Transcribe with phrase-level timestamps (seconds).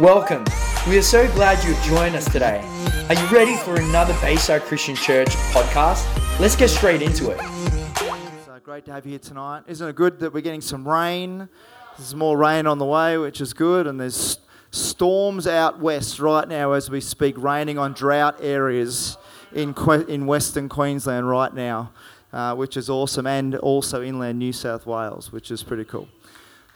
[0.00, 0.44] Welcome.
[0.88, 2.60] We are so glad you've joined us today.
[3.08, 6.04] Are you ready for another Bayside Christian Church podcast?
[6.40, 7.38] Let's get straight into it.
[7.40, 9.62] Uh, great to have you here tonight.
[9.68, 11.48] Isn't it good that we're getting some rain?
[11.96, 14.38] There's more rain on the way, which is good, and there's
[14.72, 19.16] storms out west right now as we speak, raining on drought areas
[19.52, 21.92] in, que- in Western Queensland right now,
[22.32, 26.08] uh, which is awesome, and also inland New South Wales, which is pretty cool.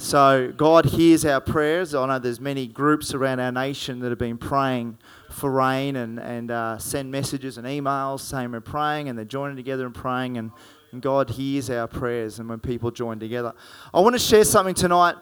[0.00, 1.92] So God hears our prayers.
[1.92, 4.96] I know there's many groups around our nation that have been praying
[5.28, 9.56] for rain and, and uh, send messages and emails saying we're praying and they're joining
[9.56, 10.52] together and praying and,
[10.92, 13.52] and God hears our prayers and when people join together.
[13.92, 15.16] I want to share something tonight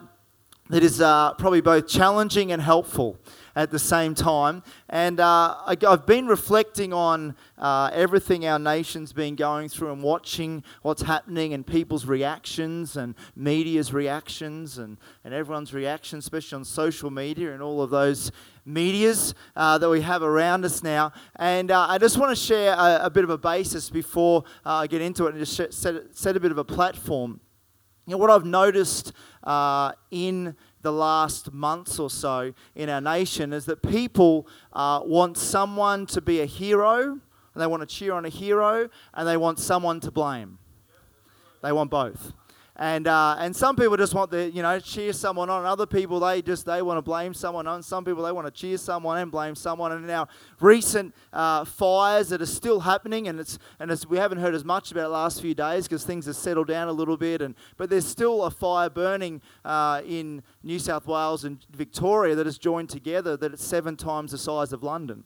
[0.68, 3.18] that is uh, probably both challenging and helpful
[3.56, 4.62] at the same time.
[4.90, 10.02] And uh, I, have been reflecting on uh, everything our nation's been going through and
[10.02, 16.64] watching what's happening and people's reactions and media's reactions and, and everyone's reactions, especially on
[16.64, 18.30] social media and all of those
[18.66, 21.12] medias uh, that we have around us now.
[21.36, 24.74] And uh, I just want to share a, a, bit of a basis before uh,
[24.74, 27.40] I get into it and just set, set a bit of a platform.
[28.06, 30.56] You know, what I've noticed uh, in
[30.86, 36.20] the last months or so in our nation is that people uh, want someone to
[36.20, 37.20] be a hero, and
[37.56, 40.58] they want to cheer on a hero, and they want someone to blame.
[41.60, 42.34] They want both.
[42.78, 45.64] And, uh, and some people just want to, you know, cheer someone on.
[45.64, 47.82] Other people, they just, they want to blame someone on.
[47.82, 49.92] Some people, they want to cheer someone and blame someone.
[49.92, 50.28] And now
[50.60, 54.64] recent uh, fires that are still happening, and, it's, and it's, we haven't heard as
[54.64, 57.40] much about the last few days because things have settled down a little bit.
[57.40, 62.44] And, but there's still a fire burning uh, in New South Wales and Victoria that
[62.44, 65.24] has joined together that it's seven times the size of London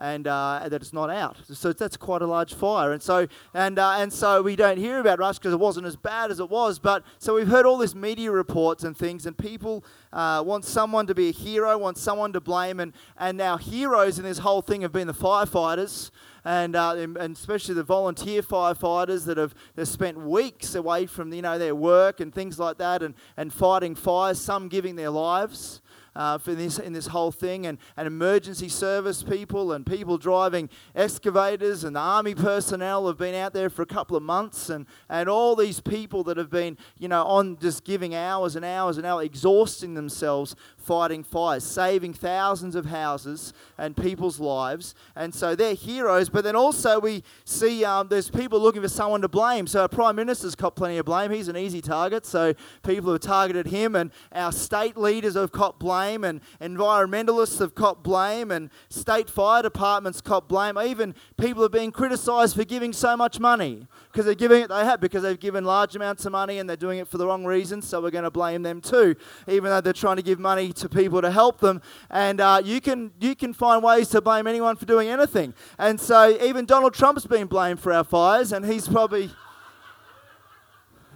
[0.00, 1.36] and uh, that it's not out.
[1.52, 4.98] So that's quite a large fire, and so and uh, and so we don't hear
[4.98, 6.78] about Rush because it wasn't as bad as it was.
[6.78, 11.06] But so we've heard all this media reports and things, and people uh, want someone
[11.06, 14.62] to be a hero, want someone to blame, and and now heroes in this whole
[14.62, 16.10] thing have been the firefighters.
[16.42, 21.42] And, uh, and especially the volunteer firefighters that have they've spent weeks away from you
[21.42, 24.40] know their work and things like that, and, and fighting fires.
[24.40, 25.82] Some giving their lives,
[26.20, 30.68] uh, for this in this whole thing, and, and emergency service people and people driving
[30.94, 34.84] excavators and the army personnel have been out there for a couple of months, and,
[35.08, 38.98] and all these people that have been you know on just giving hours and hours
[38.98, 45.54] and hours, exhausting themselves fighting fires, saving thousands of houses and people's lives, and so
[45.54, 46.28] they're heroes.
[46.28, 49.66] But then also we see um, there's people looking for someone to blame.
[49.66, 51.30] So our prime minister's got plenty of blame.
[51.30, 55.78] He's an easy target, so people have targeted him, and our state leaders have caught
[55.78, 60.78] blame and environmentalists have caught blame, and state fire departments caught blame.
[60.78, 64.68] Even people are being criticised for giving so much money because they're giving it.
[64.68, 67.26] They have because they've given large amounts of money and they're doing it for the
[67.26, 67.86] wrong reasons.
[67.86, 69.16] So we're going to blame them too,
[69.48, 71.82] even though they're trying to give money to people to help them.
[72.10, 75.54] And uh, you can you can find ways to blame anyone for doing anything.
[75.78, 79.30] And so even Donald Trump's been blamed for our fires, and he's probably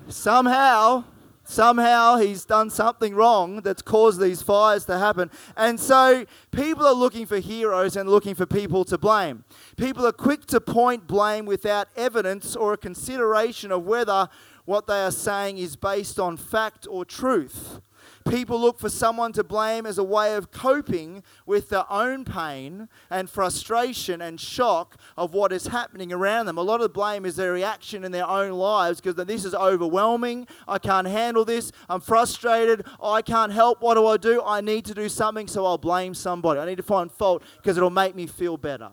[0.08, 1.04] somehow
[1.46, 5.30] Somehow he's done something wrong that's caused these fires to happen.
[5.58, 9.44] And so people are looking for heroes and looking for people to blame.
[9.76, 14.28] People are quick to point blame without evidence or a consideration of whether
[14.64, 17.80] what they are saying is based on fact or truth.
[18.28, 22.88] People look for someone to blame as a way of coping with their own pain
[23.10, 26.56] and frustration and shock of what is happening around them.
[26.56, 29.54] A lot of the blame is their reaction in their own lives because this is
[29.54, 30.46] overwhelming.
[30.66, 31.70] I can't handle this.
[31.88, 32.86] I'm frustrated.
[33.02, 33.82] I can't help.
[33.82, 34.42] What do I do?
[34.42, 36.60] I need to do something, so I'll blame somebody.
[36.60, 38.90] I need to find fault because it'll make me feel better.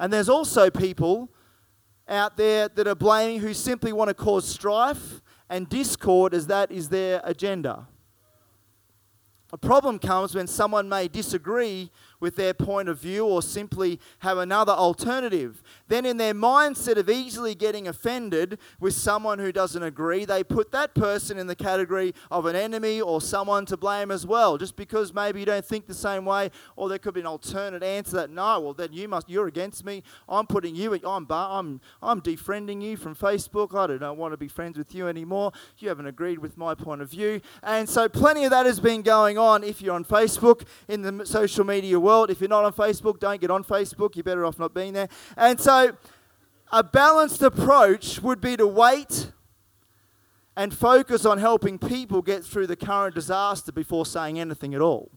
[0.00, 1.30] And there's also people
[2.08, 6.72] out there that are blaming who simply want to cause strife and discord as that
[6.72, 7.86] is their agenda.
[9.52, 14.38] A problem comes when someone may disagree with their point of view or simply have
[14.38, 15.62] another alternative.
[15.88, 20.70] Then, in their mindset of easily getting offended with someone who doesn't agree, they put
[20.72, 24.76] that person in the category of an enemy or someone to blame as well, just
[24.76, 28.16] because maybe you don't think the same way, or there could be an alternate answer
[28.16, 30.02] that no, well then you must, you're against me.
[30.28, 33.74] I'm putting you, I'm, I'm, I'm defriending you from Facebook.
[33.74, 35.52] I don't want to be friends with you anymore.
[35.78, 39.02] You haven't agreed with my point of view, and so plenty of that has been
[39.02, 39.64] going on.
[39.64, 42.30] If you're on Facebook in the social media world world.
[42.30, 44.16] If you're not on Facebook, don't get on Facebook.
[44.16, 45.08] You're better off not being there.
[45.36, 45.96] And so,
[46.72, 49.32] a balanced approach would be to wait
[50.56, 55.10] and focus on helping people get through the current disaster before saying anything at all.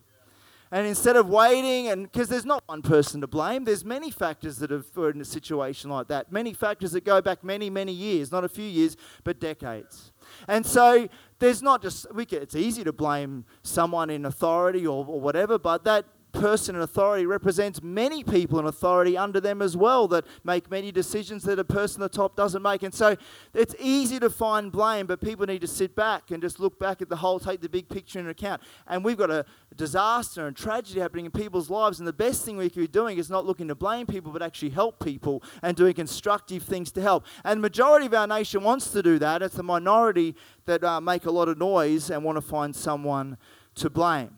[0.72, 4.58] And instead of waiting, and because there's not one person to blame, there's many factors
[4.58, 6.32] that have put in a situation like that.
[6.32, 10.12] Many factors that go back many, many years, not a few years, but decades.
[10.48, 11.08] And so
[11.38, 15.60] there's not just, we can, it's easy to blame someone in authority or, or whatever,
[15.60, 20.26] but that person in authority represents many people in authority under them as well that
[20.44, 22.84] make many decisions that a person at the top doesn't make.
[22.84, 23.16] And so
[23.54, 27.02] it's easy to find blame, but people need to sit back and just look back
[27.02, 28.62] at the whole, take the big picture into account.
[28.88, 29.46] And we've got a
[29.76, 33.18] disaster and tragedy happening in people's lives, and the best thing we could be doing
[33.18, 37.02] is not looking to blame people, but actually help people and doing constructive things to
[37.02, 37.26] help.
[37.44, 39.42] And the majority of our nation wants to do that.
[39.42, 40.36] It's the minority
[40.66, 43.38] that uh, make a lot of noise and want to find someone
[43.76, 44.38] to blame.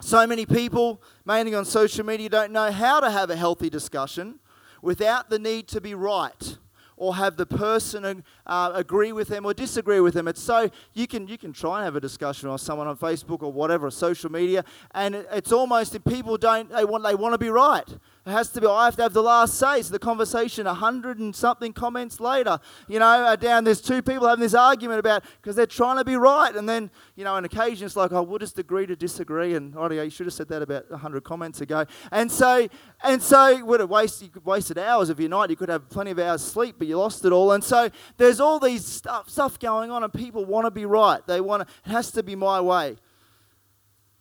[0.00, 4.38] So many people, mainly on social media, don't know how to have a healthy discussion
[4.80, 6.58] without the need to be right
[6.98, 10.28] or have the person uh, agree with them or disagree with them.
[10.28, 13.42] It's so you can you can try and have a discussion with someone on Facebook
[13.42, 17.38] or whatever, social media, and it's almost if people don't they want they want to
[17.38, 17.88] be right.
[18.26, 19.80] It has to be, I have to have the last say.
[19.80, 24.28] So the conversation, a hundred and something comments later, you know, down there's two people
[24.28, 26.54] having this argument about, because they're trying to be right.
[26.54, 29.54] And then, you know, on occasion it's like, oh, we'll just agree to disagree.
[29.54, 31.86] And, oh, yeah, you should have said that about a hundred comments ago.
[32.12, 32.68] And so,
[33.02, 35.50] and so, would have wasted, wasted hours of your night.
[35.50, 37.52] You could have plenty of hours sleep, but you lost it all.
[37.52, 37.88] And so
[38.18, 41.26] there's all these stuff, stuff going on and people want to be right.
[41.26, 42.96] They want to, it has to be my way.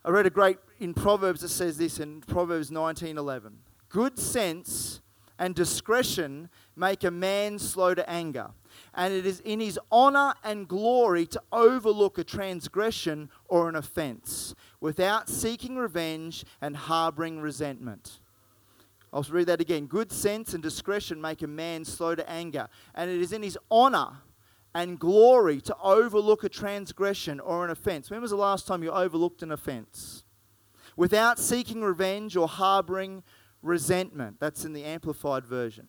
[0.05, 3.66] I read a great in Proverbs that says this in Proverbs 19:11.
[3.89, 5.01] Good sense
[5.39, 8.51] and discretion make a man slow to anger,
[8.93, 14.55] and it is in his honor and glory to overlook a transgression or an offense
[14.81, 18.19] without seeking revenge and harboring resentment.
[19.13, 19.85] I'll read that again.
[19.85, 23.57] Good sense and discretion make a man slow to anger, and it is in his
[23.71, 24.17] honor
[24.75, 28.11] and glory to overlook a transgression or an offense.
[28.11, 30.23] When was the last time you overlooked an offense?
[30.95, 33.23] Without seeking revenge or harboring
[33.61, 34.37] resentment.
[34.39, 35.87] That's in the Amplified Version.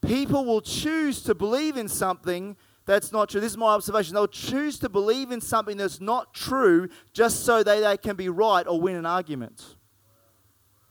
[0.00, 3.40] People will choose to believe in something that's not true.
[3.40, 4.14] This is my observation.
[4.14, 8.28] They'll choose to believe in something that's not true just so they, they can be
[8.28, 9.76] right or win an argument.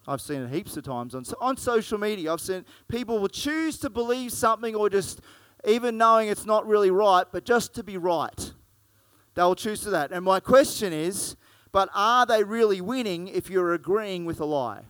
[0.08, 2.34] I've seen it heaps of times on, on social media.
[2.34, 5.22] I've seen people will choose to believe something or just
[5.68, 8.54] even knowing it's not really right, but just to be right.
[9.36, 10.12] They'll choose to that.
[10.12, 11.36] And my question is,
[11.72, 14.84] but are they really winning if you're agreeing with a lie?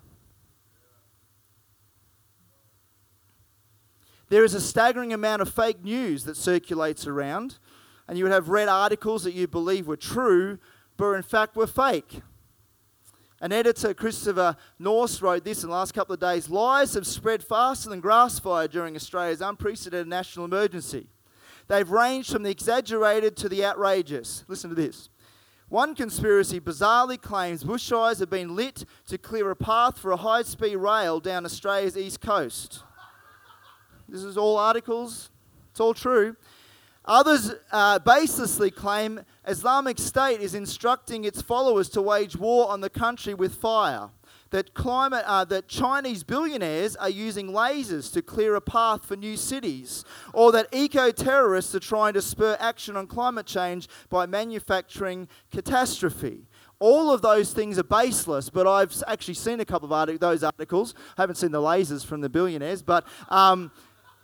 [4.31, 7.60] There is a staggering amount of fake news that circulates around,
[8.07, 10.57] and you would have read articles that you believe were true,
[10.95, 12.22] but in fact were fake.
[13.42, 17.44] An editor, Christopher Norse, wrote this in the last couple of days Lies have spread
[17.44, 21.10] faster than grass fire during Australia's unprecedented national emergency.
[21.68, 24.45] They've ranged from the exaggerated to the outrageous.
[24.48, 25.10] Listen to this.
[25.68, 30.44] One conspiracy bizarrely claims bushfires have been lit to clear a path for a high
[30.44, 32.84] speed rail down Australia's east coast.
[34.12, 35.30] This is all articles,
[35.69, 36.36] it's all true.
[37.06, 42.90] Others uh, baselessly claim Islamic State is instructing its followers to wage war on the
[42.90, 44.10] country with fire.
[44.50, 49.38] That, climate, uh, that Chinese billionaires are using lasers to clear a path for new
[49.38, 50.04] cities,
[50.34, 56.42] or that eco terrorists are trying to spur action on climate change by manufacturing catastrophe.
[56.80, 60.96] All of those things are baseless, but I've actually seen a couple of those articles.
[61.18, 63.72] I haven't seen the lasers from the billionaires, but um,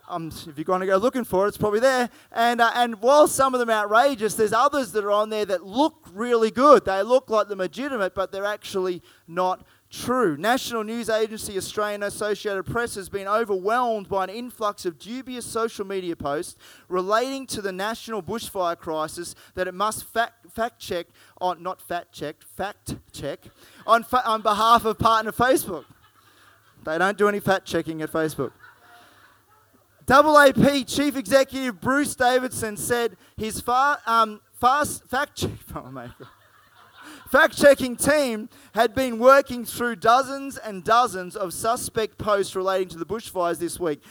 [0.08, 2.10] um, if you're going to go looking for it, it's probably there.
[2.32, 5.46] And, uh, and while some of them are outrageous, there's others that are on there
[5.46, 6.86] that look really good.
[6.86, 10.38] They look like they're legitimate, but they're actually not true.
[10.38, 15.86] National News Agency Australian Associated Press has been overwhelmed by an influx of dubious social
[15.86, 16.58] media posts
[16.90, 21.08] relating to the national bushfire crisis that it must fact, fact check
[21.40, 23.40] on, not fact check, fact check,
[23.86, 25.86] on, fa- on behalf of partner Facebook.
[26.84, 28.52] They don't do any fact checking at Facebook.
[30.08, 36.08] AAP Chief Executive Bruce Davidson said his far, um, fast fact check, oh
[37.30, 42.98] fact checking team had been working through dozens and dozens of suspect posts relating to
[42.98, 44.02] the bushfires this week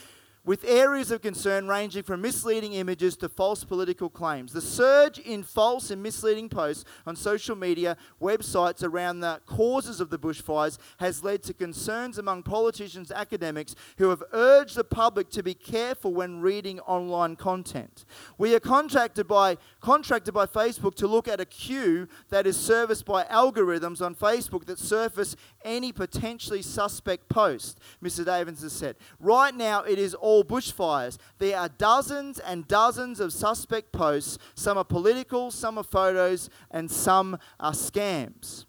[0.47, 4.53] with areas of concern ranging from misleading images to false political claims.
[4.53, 10.09] The surge in false and misleading posts on social media websites around the causes of
[10.09, 15.43] the bushfires has led to concerns among politicians academics who have urged the public to
[15.43, 18.05] be careful when reading online content.
[18.39, 23.05] We are contracted by, contracted by Facebook to look at a queue that is serviced
[23.05, 25.35] by algorithms on Facebook that surface
[25.65, 28.25] any potentially suspect post, Mr.
[28.25, 28.95] Davis has said.
[29.19, 31.19] Right now, it is all bushfires.
[31.39, 34.39] There are dozens and dozens of suspect posts.
[34.55, 38.65] Some are political, some are photos, and some are scams.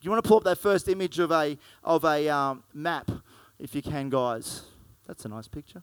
[0.00, 3.10] You want to pull up that first image of a, of a um, map,
[3.58, 4.62] if you can, guys?
[5.06, 5.82] That's a nice picture.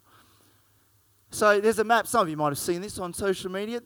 [1.32, 2.06] So there's a map.
[2.06, 3.82] Some of you might have seen this on social media.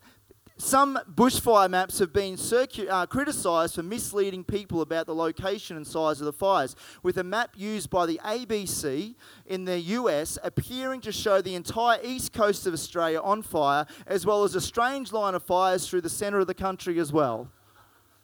[0.57, 5.85] Some bushfire maps have been circu- uh, criticised for misleading people about the location and
[5.85, 11.01] size of the fires, with a map used by the ABC in the US appearing
[11.01, 15.11] to show the entire east coast of Australia on fire, as well as a strange
[15.11, 17.51] line of fires through the centre of the country as well.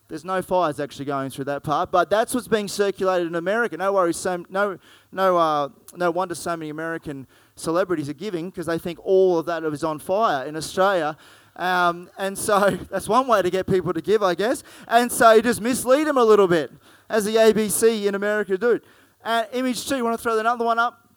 [0.08, 3.78] There's no fires actually going through that part, but that's what's being circulated in America.
[3.78, 4.78] No worries, so, no,
[5.12, 9.46] no, uh, no wonder so many American celebrities are giving because they think all of
[9.46, 11.18] that is on fire in Australia.
[11.62, 14.63] Um, and so that's one way to get people to give, I guess.
[14.88, 16.72] And so you just mislead them a little bit,
[17.08, 18.80] as the ABC in America do.
[19.24, 21.08] Uh, image two, you want to throw another one up?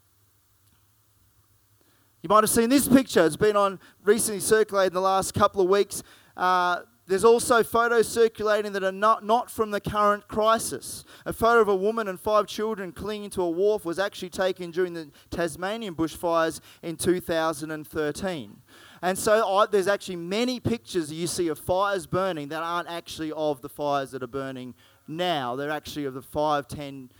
[2.22, 3.24] You might have seen this picture.
[3.24, 6.02] It's been on recently circulated in the last couple of weeks.
[6.36, 11.04] Uh, there's also photos circulating that are not, not from the current crisis.
[11.26, 14.70] A photo of a woman and five children clinging to a wharf was actually taken
[14.70, 18.56] during the Tasmanian bushfires in 2013.
[19.04, 23.32] And so I, there's actually many pictures you see of fires burning that aren't actually
[23.32, 24.74] of the fires that are burning
[25.06, 25.56] now.
[25.56, 27.10] They're actually of the five, ten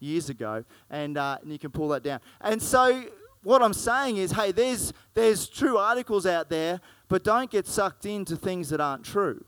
[0.00, 0.64] years ago.
[0.90, 2.20] And, uh, and you can pull that down.
[2.42, 3.04] And so
[3.42, 6.78] what I'm saying is, hey, there's, there's true articles out there,
[7.08, 9.42] but don't get sucked into things that aren't true.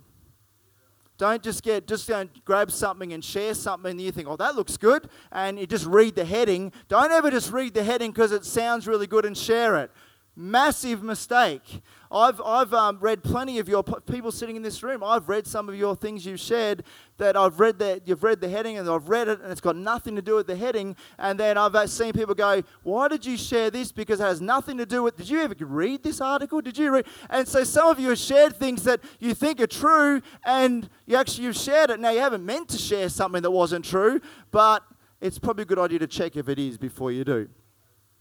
[1.19, 4.57] Don't just get, just don't grab something and share something and you think, oh, that
[4.57, 6.73] looks good, and you just read the heading.
[6.89, 9.91] Don't ever just read the heading because it sounds really good and share it.
[10.35, 11.83] Massive mistake.
[12.11, 15.05] I've, I've um, read plenty of your people sitting in this room.
[15.05, 16.85] I've read some of your things you've shared
[17.19, 19.77] that I've read that you've read the heading and I've read it and it's got
[19.77, 20.97] nothing to do with the heading.
[21.19, 23.93] And then I've uh, seen people go, "Why did you share this?
[23.93, 26.63] Because it has nothing to do with." Did you ever read this article?
[26.63, 27.07] Did you read?
[27.29, 31.17] And so some of you have shared things that you think are true, and you
[31.17, 32.01] actually you've shared it.
[32.01, 34.19] Now you haven't meant to share something that wasn't true,
[34.51, 34.83] but
[35.21, 37.49] it's probably a good idea to check if it is before you do,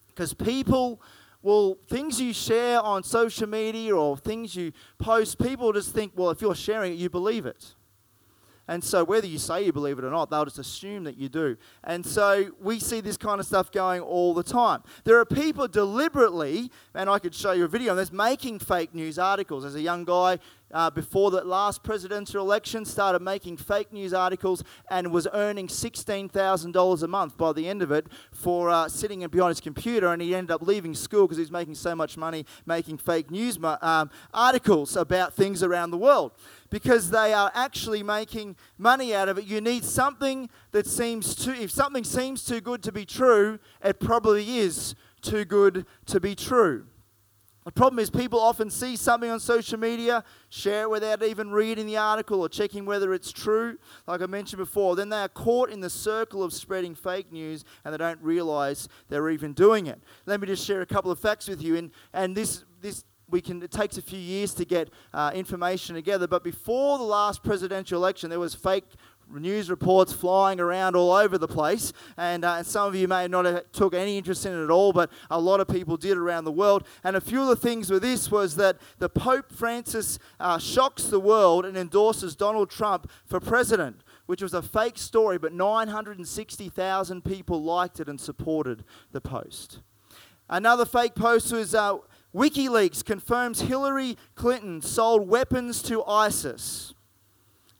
[0.09, 1.01] because people
[1.41, 6.29] well, things you share on social media or things you post, people just think, well,
[6.29, 7.75] if you're sharing it, you believe it.
[8.67, 11.27] And so, whether you say you believe it or not, they'll just assume that you
[11.27, 11.57] do.
[11.83, 14.83] And so, we see this kind of stuff going all the time.
[15.03, 18.93] There are people deliberately, and I could show you a video on this, making fake
[18.93, 19.65] news articles.
[19.65, 20.39] As a young guy,
[20.73, 27.03] uh, before the last presidential election, started making fake news articles and was earning $16,000
[27.03, 30.07] a month by the end of it for uh, sitting behind his computer.
[30.11, 33.31] And he ended up leaving school because he was making so much money making fake
[33.31, 36.31] news um, articles about things around the world
[36.69, 39.45] because they are actually making money out of it.
[39.45, 43.99] You need something that seems too, if something seems too good to be true, it
[43.99, 46.85] probably is too good to be true.
[47.63, 51.85] The problem is, people often see something on social media, share it without even reading
[51.85, 53.77] the article or checking whether it's true,
[54.07, 54.95] like I mentioned before.
[54.95, 58.89] Then they are caught in the circle of spreading fake news and they don't realize
[59.09, 60.01] they're even doing it.
[60.25, 61.75] Let me just share a couple of facts with you.
[61.75, 65.95] And, and this, this we can, it takes a few years to get uh, information
[65.95, 68.83] together, but before the last presidential election, there was fake
[69.39, 73.27] news reports flying around all over the place, and, uh, and some of you may
[73.27, 76.17] not have took any interest in it at all, but a lot of people did
[76.17, 76.85] around the world.
[77.03, 81.05] And a few of the things with this was that the Pope Francis uh, shocks
[81.05, 87.23] the world and endorses Donald Trump for president, which was a fake story, but 960,000
[87.23, 89.79] people liked it and supported the post.
[90.49, 91.97] Another fake post was uh,
[92.35, 96.93] WikiLeaks confirms Hillary Clinton sold weapons to ISIS.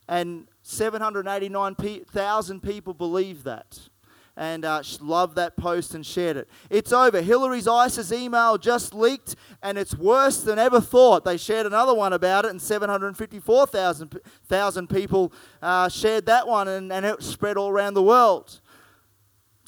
[0.08, 3.88] And 789,000 people believe that
[4.36, 6.48] and uh, loved that post and shared it.
[6.70, 7.20] It's over.
[7.20, 11.24] Hillary's ISIS email just leaked, and it's worse than ever thought.
[11.24, 17.04] They shared another one about it, and 754,000 people uh, shared that one, and, and
[17.04, 18.60] it spread all around the world.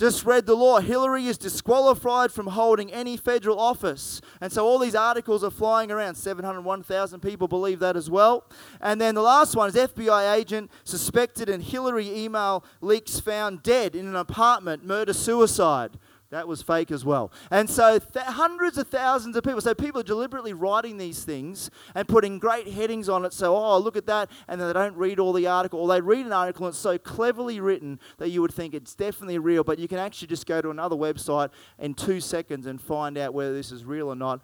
[0.05, 0.81] Just read the law.
[0.81, 4.21] Hillary is disqualified from holding any federal office.
[4.39, 6.17] And so all these articles are flying around.
[6.17, 8.45] 701,000 people believe that as well.
[8.83, 13.97] And then the last one is FBI agent suspected in Hillary email leaks found dead
[13.97, 15.93] in an apartment, murder suicide.
[16.35, 17.31] That was fake as well.
[17.53, 19.61] And so th- hundreds of thousands of people.
[19.61, 23.33] So people are deliberately writing these things and putting great headings on it.
[23.33, 24.29] So, oh, look at that.
[24.49, 25.79] And then they don't read all the article.
[25.79, 28.97] Or they read an article and it's so cleverly written that you would think it's
[28.97, 29.63] definitely real.
[29.63, 33.33] But you can actually just go to another website in two seconds and find out
[33.33, 34.41] whether this is real or not.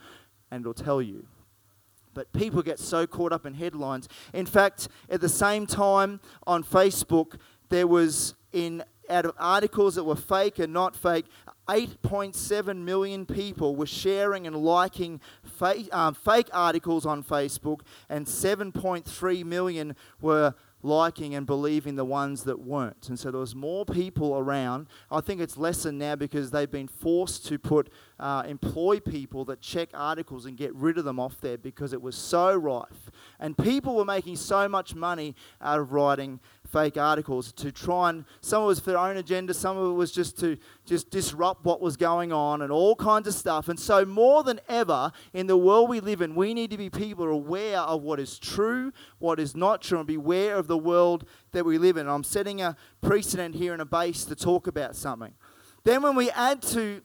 [0.53, 1.27] And it'll tell you.
[2.15, 4.09] But people get so caught up in headlines.
[4.33, 10.05] In fact, at the same time on Facebook, there was in out of articles that
[10.05, 11.27] were fake and not fake,
[11.71, 19.45] 8.7 million people were sharing and liking fake, um, fake articles on Facebook, and 7.3
[19.45, 23.09] million were liking and believing the ones that weren't.
[23.09, 24.89] And so there was more people around.
[25.11, 29.61] I think it's lessened now because they've been forced to put uh, employ people that
[29.61, 33.11] check articles and get rid of them off there because it was so rife.
[33.39, 38.25] And people were making so much money out of writing fake articles to try and
[38.41, 41.11] some of it was for their own agenda, some of it was just to just
[41.11, 43.69] disrupt what was going on and all kinds of stuff.
[43.69, 46.91] And so more than ever in the world we live in, we need to be
[46.91, 51.25] people aware of what is true, what is not true, and beware of the world
[51.53, 52.09] that we live in.
[52.09, 55.35] I'm setting a precedent here and a base to talk about something.
[55.85, 57.03] Then when we add to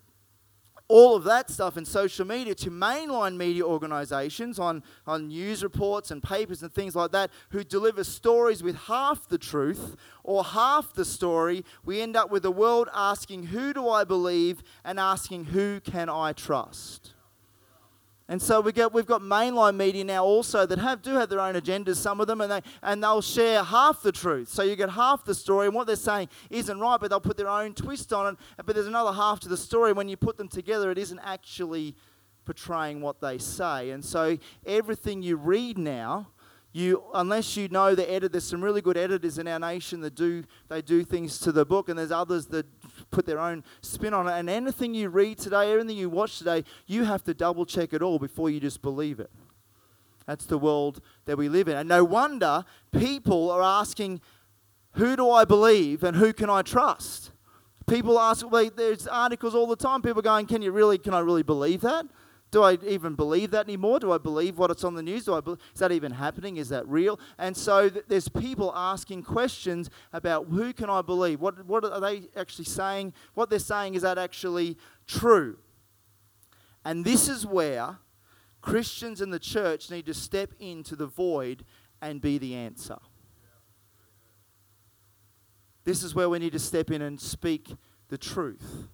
[0.88, 6.12] all of that stuff in social media to mainline media organizations on, on news reports
[6.12, 10.94] and papers and things like that who deliver stories with half the truth or half
[10.94, 14.62] the story, we end up with the world asking, Who do I believe?
[14.84, 17.15] and asking, Who can I trust?
[18.28, 21.40] And so we get, we've got mainline media now also that have, do have their
[21.40, 24.50] own agendas, some of them, and, they, and they'll share half the truth.
[24.50, 27.38] So you get half the story, and what they're saying isn't right, but they'll put
[27.38, 28.40] their own twist on it.
[28.66, 29.94] But there's another half to the story.
[29.94, 31.96] When you put them together, it isn't actually
[32.46, 33.92] portraying what they say.
[33.92, 36.30] And so everything you read now
[36.76, 40.14] you unless you know the edit there's some really good editors in our nation that
[40.14, 42.66] do they do things to the book and there's others that
[43.12, 44.34] put their own spin on it.
[44.34, 48.02] And anything you read today everything you watch today you have to double check it
[48.02, 49.32] all before you just believe it.
[50.26, 51.78] That's the world that we live in.
[51.78, 54.20] And no wonder people are asking
[54.96, 57.32] who do i believe and who can i trust?
[57.88, 61.20] People ask well, there's articles all the time people going can you really can i
[61.20, 62.06] really believe that
[62.56, 64.00] do I even believe that anymore?
[64.00, 65.26] Do I believe what it's on the news?
[65.26, 66.56] Do I be- is that even happening?
[66.56, 67.20] Is that real?
[67.38, 71.42] And so th- there's people asking questions about who can I believe?
[71.42, 73.12] What, what are they actually saying?
[73.34, 75.58] What they're saying is that actually true?
[76.86, 77.98] And this is where
[78.62, 81.66] Christians in the church need to step into the void
[82.02, 83.00] and be the answer.
[85.84, 87.76] This is where we need to step in and speak
[88.08, 88.88] the truth.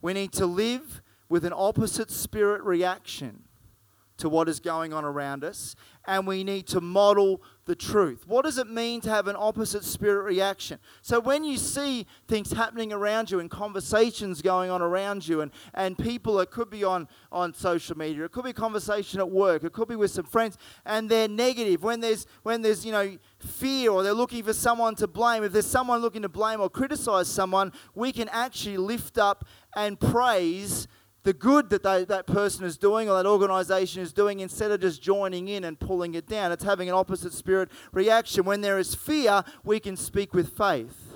[0.00, 1.02] We need to live
[1.32, 3.44] with an opposite spirit reaction
[4.18, 5.74] to what is going on around us,
[6.04, 8.24] and we need to model the truth.
[8.26, 10.78] What does it mean to have an opposite spirit reaction?
[11.00, 15.50] So, when you see things happening around you and conversations going on around you, and,
[15.72, 19.30] and people, it could be on, on social media, it could be a conversation at
[19.30, 22.92] work, it could be with some friends, and they're negative, when there's, when there's you
[22.92, 26.60] know, fear or they're looking for someone to blame, if there's someone looking to blame
[26.60, 30.86] or criticize someone, we can actually lift up and praise
[31.24, 34.80] the good that they, that person is doing or that organization is doing instead of
[34.80, 36.52] just joining in and pulling it down.
[36.52, 38.44] It's having an opposite spirit reaction.
[38.44, 41.11] When there is fear, we can speak with faith.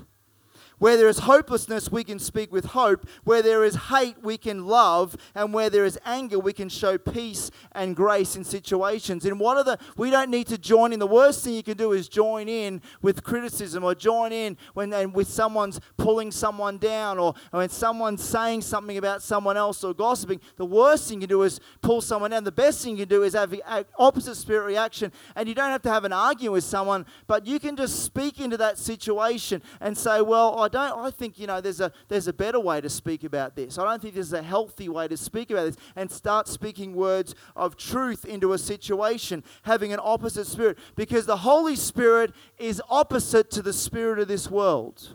[0.79, 3.09] Where there is hopelessness, we can speak with hope.
[3.25, 5.17] Where there is hate, we can love.
[5.35, 9.25] And where there is anger, we can show peace and grace in situations.
[9.25, 10.99] And what are the, we don't need to join in.
[10.99, 14.93] The worst thing you can do is join in with criticism or join in when
[14.93, 19.83] and with someone's pulling someone down or, or when someone's saying something about someone else
[19.83, 20.41] or gossiping.
[20.57, 22.45] The worst thing you can do is pull someone down.
[22.45, 25.11] The best thing you can do is have an opposite spirit reaction.
[25.35, 28.41] And you don't have to have an argument with someone, but you can just speak
[28.41, 30.99] into that situation and say, well, I don't.
[30.99, 33.79] I think you know there's a there's a better way to speak about this.
[33.79, 37.35] I don't think there's a healthy way to speak about this, and start speaking words
[37.55, 43.51] of truth into a situation, having an opposite spirit, because the Holy Spirit is opposite
[43.53, 45.15] to the spirit of this world.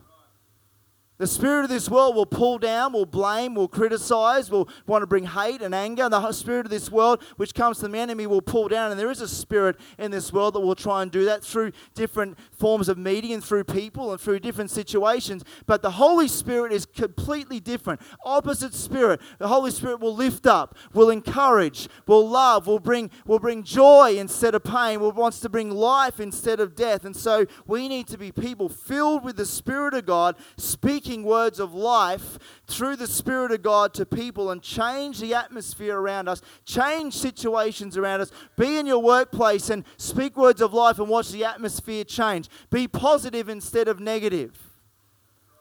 [1.22, 5.06] The spirit of this world will pull down, will blame, will criticize, will want to
[5.06, 6.06] bring hate and anger.
[6.06, 8.90] And the spirit of this world, which comes from the enemy, will pull down.
[8.90, 11.74] And there is a spirit in this world that will try and do that through
[11.94, 15.44] different forms of media and through people and through different situations.
[15.68, 18.02] But the Holy Spirit is completely different.
[18.26, 19.22] Opposite spirit.
[19.38, 24.16] The Holy Spirit will lift up, will encourage, will love, will bring, will bring joy
[24.18, 27.06] instead of pain, will wants to bring life instead of death.
[27.06, 31.26] And so we need to be people filled with the Spirit of God, speaking speaking
[31.26, 36.30] words of life through the Spirit of God to people and change the atmosphere around
[36.30, 38.32] us, change situations around us.
[38.58, 42.48] Be in your workplace and speak words of life and watch the atmosphere change.
[42.70, 44.58] Be positive instead of negative.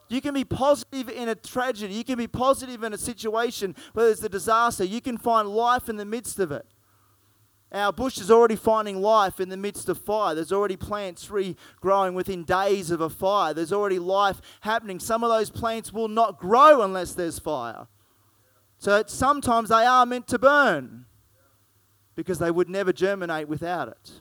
[0.08, 1.94] You can be positive in a tragedy.
[1.94, 4.84] You can be positive in a situation where there's a disaster.
[4.84, 6.64] You can find life in the midst of it.
[7.72, 10.34] Our bush is already finding life in the midst of fire.
[10.34, 13.54] There's already plants regrowing within days of a fire.
[13.54, 14.98] There's already life happening.
[14.98, 17.86] Some of those plants will not grow unless there's fire.
[18.78, 21.04] So sometimes they are meant to burn
[22.16, 24.20] because they would never germinate without it.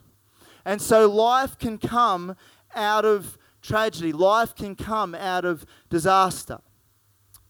[0.64, 2.36] And so life can come
[2.74, 6.60] out of tragedy, life can come out of disaster.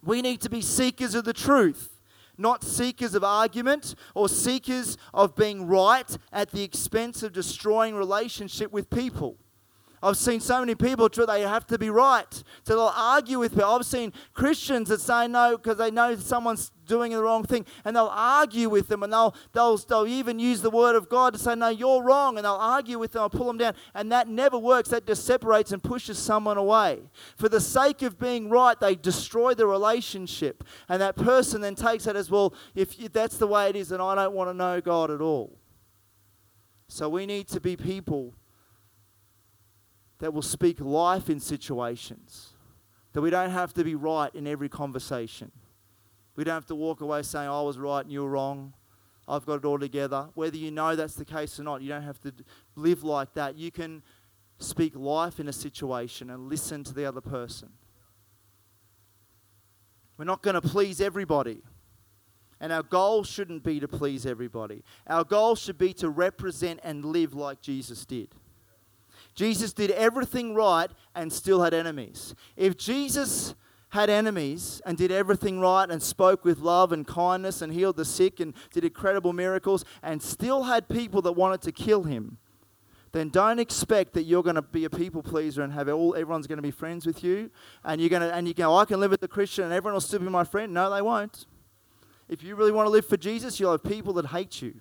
[0.02, 1.99] We need to be seekers of the truth
[2.40, 8.72] not seekers of argument or seekers of being right at the expense of destroying relationship
[8.72, 9.37] with people.
[10.02, 12.32] I've seen so many people they have to be right.
[12.64, 13.62] So they'll argue with me.
[13.62, 17.94] I've seen Christians that say no because they know someone's doing the wrong thing, and
[17.94, 21.38] they'll argue with them, and they'll, they'll, they'll even use the word of God to
[21.38, 23.74] say, No, you're wrong, and they'll argue with them, I'll pull them down.
[23.94, 24.88] And that never works.
[24.88, 27.00] That just separates and pushes someone away.
[27.36, 30.64] For the sake of being right, they destroy the relationship.
[30.88, 34.00] And that person then takes it as, Well, if that's the way it is, then
[34.00, 35.58] I don't want to know God at all.
[36.88, 38.34] So we need to be people
[40.20, 42.50] that will speak life in situations,
[43.12, 45.50] that we don't have to be right in every conversation.
[46.37, 48.74] We don't have to walk away saying, I was right and you were wrong.
[49.26, 50.28] I've got it all together.
[50.35, 52.33] Whether you know that's the case or not, you don't have to
[52.76, 53.56] live like that.
[53.56, 54.02] You can
[54.59, 57.70] speak life in a situation and listen to the other person.
[60.16, 61.62] We're not going to please everybody.
[62.61, 64.85] And our goal shouldn't be to please everybody.
[65.06, 68.35] Our goal should be to represent and live like Jesus did.
[69.40, 72.35] Jesus did everything right and still had enemies.
[72.59, 73.55] If Jesus
[73.88, 78.05] had enemies and did everything right and spoke with love and kindness and healed the
[78.05, 82.37] sick and did incredible miracles and still had people that wanted to kill him,
[83.12, 86.46] then don't expect that you're going to be a people pleaser and have all everyone's
[86.46, 87.50] going to be friends with you
[87.83, 89.94] and you're going to and you go I can live with the Christian and everyone
[89.94, 90.74] will still be my friend.
[90.74, 91.46] No, they won't.
[92.29, 94.74] If you really want to live for Jesus, you'll have people that hate you.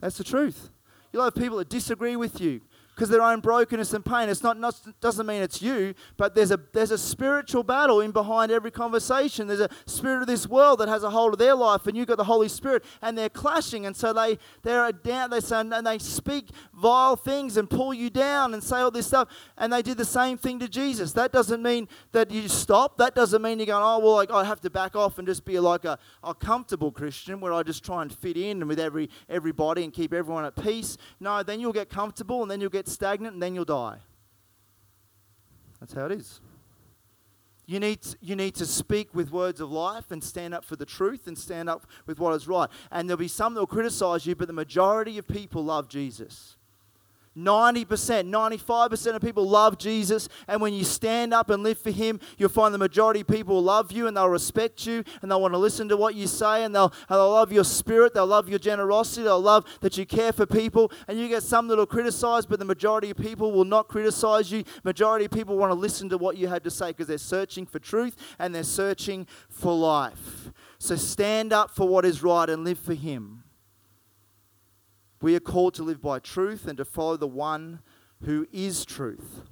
[0.00, 0.70] That's the truth.
[1.12, 2.60] You'll have people that disagree with you
[2.96, 4.30] because their own brokenness and pain.
[4.30, 8.10] It's not, not doesn't mean it's you, but there's a there's a spiritual battle in
[8.10, 9.46] behind every conversation.
[9.46, 12.06] There's a spirit of this world that has a hold of their life, and you've
[12.06, 15.28] got the Holy Spirit, and they're clashing, and so they they're down.
[15.28, 19.08] They say and they speak vile things and pull you down and say all this
[19.08, 19.28] stuff,
[19.58, 21.12] and they did the same thing to Jesus.
[21.12, 22.96] That doesn't mean that you stop.
[22.96, 25.44] That doesn't mean you're going, oh well, like, I have to back off and just
[25.44, 29.10] be like a, a comfortable Christian where I just try and fit in with every
[29.28, 30.96] everybody and keep everyone at peace.
[31.20, 33.98] No, then you'll get comfortable, and then you'll get get stagnant and then you'll die.
[35.80, 36.40] That's how it is.
[37.66, 40.86] You need, you need to speak with words of life and stand up for the
[40.86, 42.68] truth and stand up with what is right.
[42.92, 46.55] And there'll be some that will criticize you, but the majority of people love Jesus.
[47.36, 50.28] 90%, 95% of people love Jesus.
[50.48, 53.62] And when you stand up and live for Him, you'll find the majority of people
[53.62, 56.64] love you and they'll respect you and they'll want to listen to what you say
[56.64, 58.14] and they'll, and they'll love your spirit.
[58.14, 59.22] They'll love your generosity.
[59.22, 60.90] They'll love that you care for people.
[61.08, 64.50] And you get some that will criticize, but the majority of people will not criticize
[64.50, 64.64] you.
[64.84, 67.66] Majority of people want to listen to what you had to say because they're searching
[67.66, 70.50] for truth and they're searching for life.
[70.78, 73.42] So stand up for what is right and live for Him.
[75.20, 77.80] We are called to live by truth and to follow the one
[78.24, 79.42] who is truth.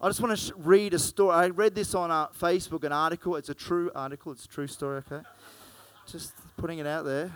[0.00, 1.34] I just want to read a story.
[1.34, 3.36] I read this on uh, Facebook, an article.
[3.36, 4.32] It's a true article.
[4.32, 5.26] It's a true story, okay?
[6.10, 7.32] Just putting it out there.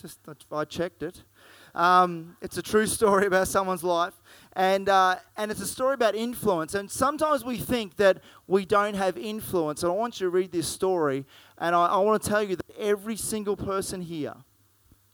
[0.00, 0.18] Just
[0.50, 1.22] I checked it.
[1.74, 4.14] Um, it's a true story about someone's life,
[4.54, 6.74] and uh, and it's a story about influence.
[6.74, 9.82] And sometimes we think that we don't have influence.
[9.82, 11.26] And I want you to read this story,
[11.58, 14.36] and I, I want to tell you that every single person here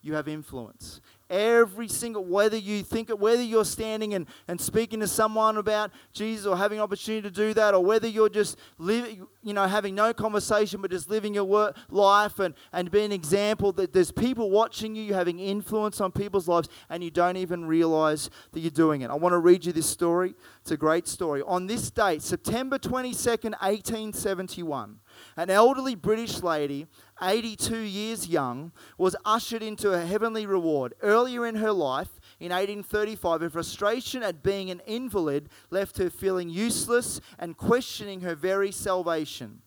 [0.07, 1.01] you have influence.
[1.29, 5.91] Every single, whether you think, it, whether you're standing and, and speaking to someone about
[6.13, 9.97] Jesus or having opportunity to do that, or whether you're just living, you know, having
[9.97, 14.13] no conversation but just living your work, life and, and being an example that there's
[14.13, 18.61] people watching you, you're having influence on people's lives, and you don't even realize that
[18.61, 19.11] you're doing it.
[19.11, 20.35] I want to read you this story.
[20.61, 21.43] It's a great story.
[21.43, 25.01] On this date, September 22nd, 1871,
[25.37, 26.87] an elderly British lady
[27.21, 30.95] 82 years young, was ushered into a heavenly reward.
[31.03, 36.51] Earlier in her life, in 1835, her frustration at being an invalid left her feeling
[36.51, 39.63] useless and questioning her very salvation.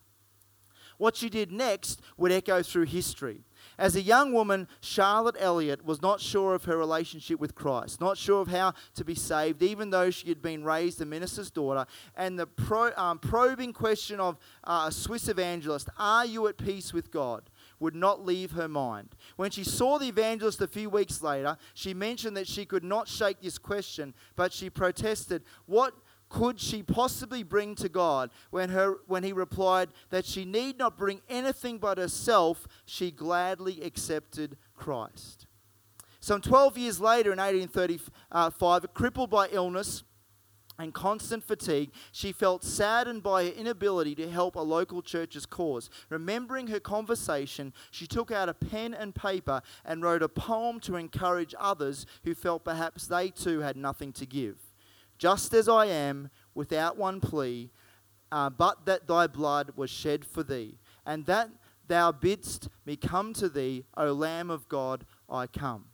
[0.97, 3.45] What she did next would echo through history.
[3.79, 8.17] As a young woman, Charlotte Elliott was not sure of her relationship with Christ, not
[8.17, 11.85] sure of how to be saved, even though she had been raised a minister's daughter.
[12.13, 16.91] And the pro, um, probing question of uh, a Swiss evangelist, Are you at peace
[16.91, 17.49] with God?
[17.79, 19.15] would not leave her mind.
[19.37, 23.07] When she saw the evangelist a few weeks later, she mentioned that she could not
[23.07, 25.93] shake this question, but she protested, What
[26.29, 28.29] could she possibly bring to God?
[28.51, 33.81] When, her, when he replied that she need not bring anything but herself, she gladly
[33.81, 35.47] accepted Christ.
[36.19, 40.03] Some 12 years later, in 1835, crippled by illness,
[40.77, 45.89] and constant fatigue, she felt saddened by her inability to help a local church's cause.
[46.07, 50.95] Remembering her conversation, she took out a pen and paper and wrote a poem to
[50.95, 54.68] encourage others who felt perhaps they too had nothing to give
[55.19, 57.69] just as I am, without one plea,
[58.31, 61.49] uh, but that thy blood was shed for thee, and that
[61.87, 65.85] thou bidst me come to thee, O Lamb of God, I come.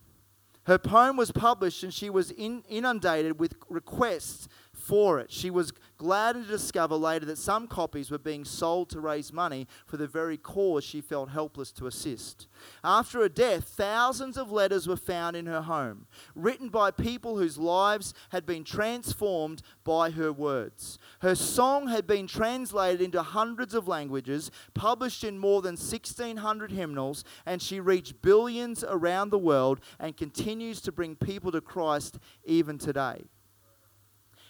[0.64, 4.48] Her poem was published and she was in, inundated with requests
[4.86, 5.32] for it.
[5.32, 9.66] She was glad to discover later that some copies were being sold to raise money
[9.84, 12.46] for the very cause she felt helpless to assist.
[12.84, 17.58] After her death, thousands of letters were found in her home, written by people whose
[17.58, 20.98] lives had been transformed by her words.
[21.20, 27.24] Her song had been translated into hundreds of languages, published in more than 1,600 hymnals,
[27.44, 32.78] and she reached billions around the world and continues to bring people to Christ even
[32.78, 33.24] today.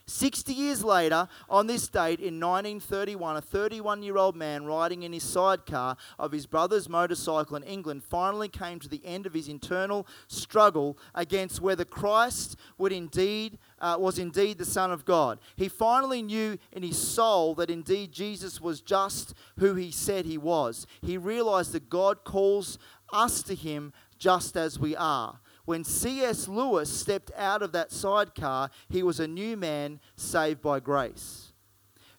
[0.09, 5.13] 60 years later, on this date in 1931, a 31 year old man riding in
[5.13, 9.49] his sidecar of his brother's motorcycle in England finally came to the end of his
[9.49, 15.41] internal struggle against whether Christ would indeed, uh, was indeed the Son of God.
[15.57, 20.39] He finally knew in his soul that indeed Jesus was just who he said he
[20.39, 20.87] was.
[21.03, 22.79] He realized that God calls
[23.13, 25.41] us to him just as we are.
[25.67, 26.49] When C.S.
[26.49, 31.53] Lewis stepped out of that sidecar, he was a new man saved by grace.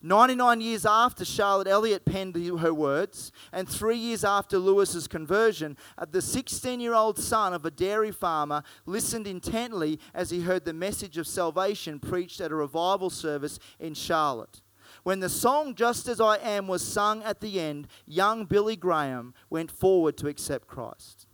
[0.02, 6.06] 99 years after Charlotte Elliott penned her words, and three years after Lewis's conversion, uh,
[6.10, 10.74] the 16 year old son of a dairy farmer listened intently as he heard the
[10.74, 14.62] message of salvation preached at a revival service in Charlotte.
[15.04, 19.34] When the song Just As I Am was sung at the end, young Billy Graham
[19.50, 21.28] went forward to accept Christ.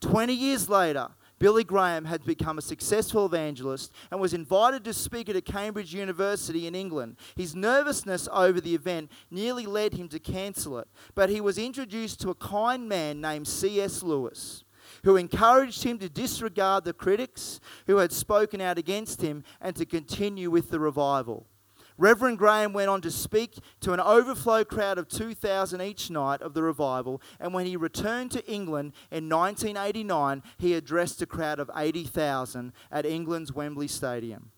[0.00, 5.28] 20 years later, Billy Graham had become a successful evangelist and was invited to speak
[5.28, 7.16] at a Cambridge University in England.
[7.36, 12.20] His nervousness over the event nearly led him to cancel it, but he was introduced
[12.20, 14.02] to a kind man named C.S.
[14.02, 14.64] Lewis.
[15.02, 19.84] Who encouraged him to disregard the critics who had spoken out against him and to
[19.84, 21.46] continue with the revival.
[21.96, 26.52] Reverend Graham went on to speak to an overflow crowd of 2,000 each night of
[26.52, 31.70] the revival, and when he returned to England in 1989, he addressed a crowd of
[31.74, 34.50] 80,000 at England's Wembley Stadium.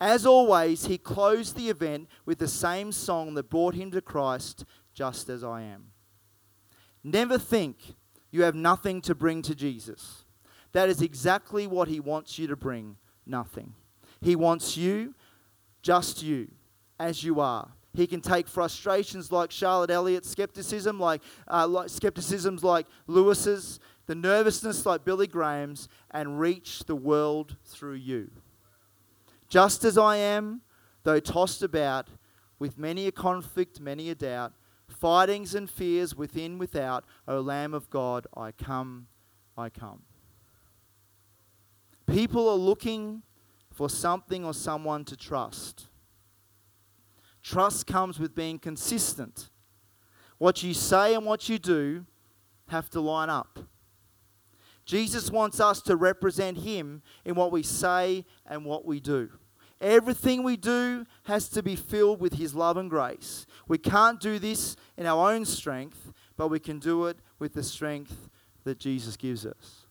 [0.00, 4.64] As always, he closed the event with the same song that brought him to Christ,
[4.92, 5.92] Just as I Am.
[7.04, 7.94] Never think
[8.32, 10.24] you have nothing to bring to Jesus.
[10.72, 13.74] That is exactly what he wants you to bring nothing.
[14.20, 15.14] He wants you,
[15.82, 16.48] just you
[17.00, 17.72] as you are.
[17.94, 24.14] He can take frustrations like Charlotte Elliott's skepticism, like, uh, like skepticisms like Lewis's, the
[24.14, 28.30] nervousness like Billy Graham's, and reach the world through you.
[29.48, 30.60] Just as I am,
[31.02, 32.08] though tossed about
[32.60, 34.52] with many a conflict, many a doubt,
[34.86, 39.08] fightings and fears within, without, O Lamb of God, I come,
[39.56, 40.02] I come.
[42.06, 43.22] People are looking
[43.72, 45.86] for something or someone to trust.
[47.42, 49.50] Trust comes with being consistent.
[50.38, 52.06] What you say and what you do
[52.68, 53.58] have to line up.
[54.84, 59.30] Jesus wants us to represent Him in what we say and what we do.
[59.80, 63.46] Everything we do has to be filled with His love and grace.
[63.68, 67.62] We can't do this in our own strength, but we can do it with the
[67.62, 68.28] strength
[68.64, 69.86] that Jesus gives us.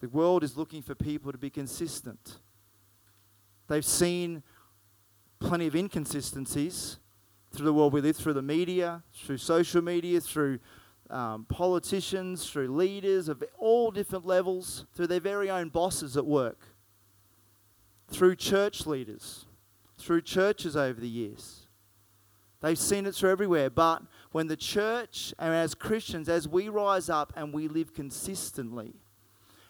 [0.00, 2.38] The world is looking for people to be consistent.
[3.66, 4.42] They've seen
[5.40, 6.98] plenty of inconsistencies
[7.52, 10.58] through the world we live, through the media, through social media, through
[11.10, 16.58] um, politicians, through leaders of all different levels, through their very own bosses at work,
[18.08, 19.46] through church leaders,
[19.96, 21.66] through churches over the years.
[22.60, 23.70] They've seen it through everywhere.
[23.70, 28.94] But when the church and as Christians, as we rise up and we live consistently,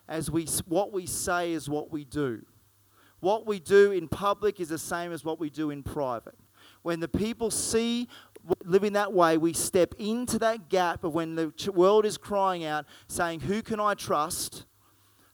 [0.08, 2.44] as we what we say is what we do
[3.20, 6.38] what we do in public is the same as what we do in private.
[6.82, 8.08] When the people see
[8.64, 12.86] living that way, we step into that gap of when the world is crying out,
[13.08, 14.64] saying, Who can I trust?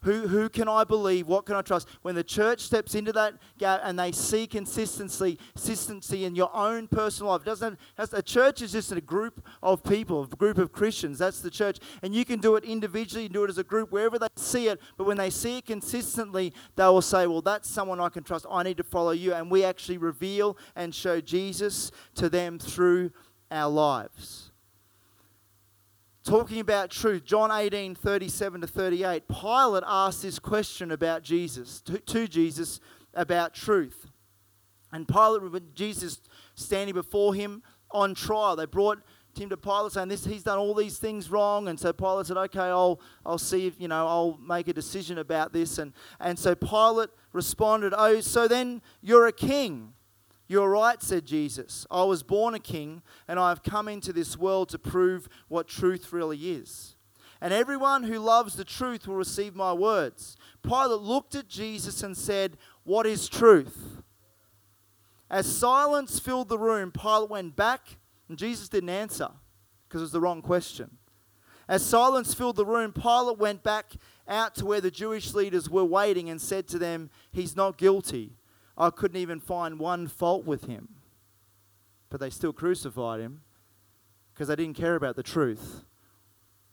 [0.05, 1.27] Who, who can I believe?
[1.27, 1.89] What can I trust?
[2.03, 6.89] When the church steps into that gap and they see consistency, consistency in your own
[6.89, 11.19] personal life, doesn't a church is just a group of people, a group of Christians.
[11.19, 13.65] That's the church, and you can do it individually, you can do it as a
[13.65, 14.79] group, wherever they see it.
[14.99, 18.45] But when they see it consistently, they will say, "Well, that's someone I can trust.
[18.51, 23.11] I need to follow you." And we actually reveal and show Jesus to them through
[23.51, 24.44] our lives
[26.25, 31.99] talking about truth, John 18, 37 to 38, Pilate asked this question about Jesus, to,
[31.99, 32.81] to Jesus
[33.13, 34.07] about truth.
[34.93, 36.21] And Pilate, with Jesus
[36.55, 39.01] standing before him on trial, they brought
[39.37, 41.69] him to Pilate saying, this, he's done all these things wrong.
[41.69, 45.19] And so Pilate said, okay, I'll, I'll see if, you know, I'll make a decision
[45.19, 45.79] about this.
[45.79, 49.94] And, and so Pilate responded, oh, so then you're a king.
[50.47, 51.87] You're right, said Jesus.
[51.91, 55.69] I was born a king, and I have come into this world to prove what
[55.69, 56.97] truth really is.
[57.41, 60.35] and everyone who loves the truth will receive my words.
[60.63, 64.01] Pilate looked at Jesus and said, What is truth?
[65.31, 67.99] As silence filled the room, Pilate went back,
[68.31, 69.29] and Jesus didn't answer
[69.87, 70.97] because it was the wrong question.
[71.69, 73.93] As silence filled the room, Pilate went back
[74.27, 78.37] out to where the Jewish leaders were waiting and said to them, He's not guilty.
[78.77, 80.89] I couldn't even find one fault with him.
[82.11, 83.43] But they still crucified him
[84.33, 85.85] because they didn't care about the truth.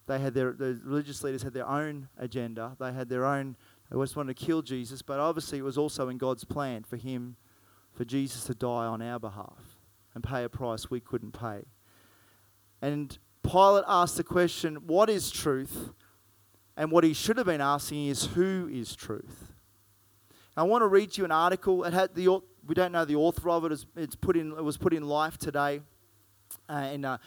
[0.07, 2.75] They had their the religious leaders had their own agenda.
[2.79, 3.55] They had their own.
[3.89, 6.97] They just wanted to kill Jesus, but obviously it was also in God's plan for
[6.97, 7.37] him,
[7.93, 9.79] for Jesus to die on our behalf
[10.13, 11.63] and pay a price we couldn't pay.
[12.81, 15.93] And Pilate asked the question, "What is truth?"
[16.75, 19.50] And what he should have been asking is, "Who is truth?"
[20.57, 21.83] I want to read you an article.
[21.85, 23.85] It had the we don't know the author of it.
[23.95, 24.51] It's put in.
[24.51, 25.81] It was put in Life today
[26.69, 27.19] uh, in a,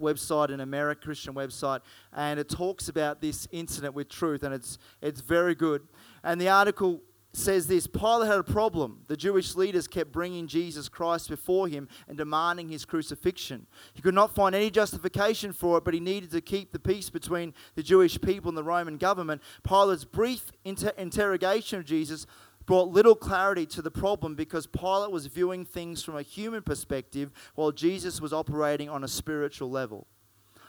[0.00, 1.80] website, an American Christian website,
[2.12, 5.86] and it talks about this incident with truth, and it's it's very good.
[6.22, 9.00] And the article says this Pilate had a problem.
[9.08, 13.66] The Jewish leaders kept bringing Jesus Christ before him and demanding his crucifixion.
[13.94, 17.10] He could not find any justification for it, but he needed to keep the peace
[17.10, 19.42] between the Jewish people and the Roman government.
[19.62, 22.26] Pilate's brief inter- interrogation of Jesus
[22.72, 27.30] brought little clarity to the problem because Pilate was viewing things from a human perspective
[27.54, 30.06] while Jesus was operating on a spiritual level.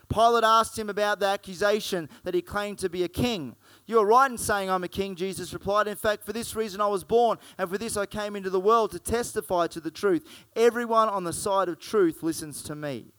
[0.09, 3.55] Pilate asked him about the accusation that he claimed to be a king.
[3.85, 5.87] You are right in saying I'm a king, Jesus replied.
[5.87, 8.59] In fact, for this reason I was born, and for this I came into the
[8.59, 10.27] world to testify to the truth.
[10.57, 13.13] Everyone on the side of truth listens to me.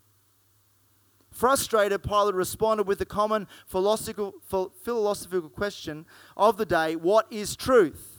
[1.31, 4.35] Frustrated, Pilate responded with the common philosophical,
[4.83, 6.05] philosophical question
[6.37, 8.14] of the day what is truth?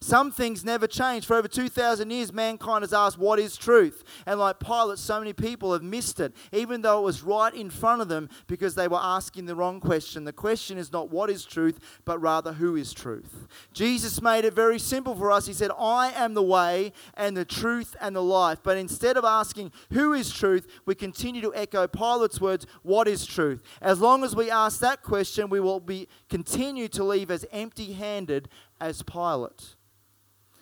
[0.00, 1.24] Some things never change.
[1.24, 4.04] For over 2,000 years, mankind has asked, What is truth?
[4.26, 7.70] And like Pilate, so many people have missed it, even though it was right in
[7.70, 10.24] front of them because they were asking the wrong question.
[10.24, 13.46] The question is not what is truth, but rather who is truth.
[13.72, 15.46] Jesus made it very simple for us.
[15.46, 18.58] He said, I am the way and the truth and the life.
[18.62, 23.24] But instead of asking who is truth, we continue to echo Pilate's words, What is
[23.24, 23.62] truth?
[23.80, 27.94] As long as we ask that question, we will be continue to leave as empty
[27.94, 29.75] handed as Pilate.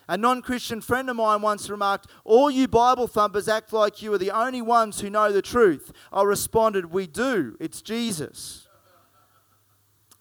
[0.09, 4.12] A non Christian friend of mine once remarked, All you Bible thumpers act like you
[4.12, 5.93] are the only ones who know the truth.
[6.12, 7.57] I responded, We do.
[7.61, 8.69] It's Jesus.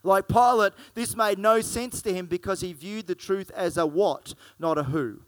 [0.04, 3.86] Like Pilate, this made no sense to him because he viewed the truth as a
[3.86, 5.22] what, not a who.